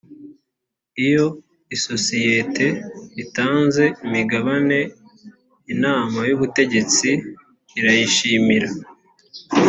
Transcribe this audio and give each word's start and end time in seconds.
iyo 1.05 1.25
isosiyete 1.75 2.67
itanze 3.23 3.83
imigabane 4.05 4.79
inama 5.73 6.19
y’ubutegetsi 6.29 7.09
irayishimira 7.79 8.69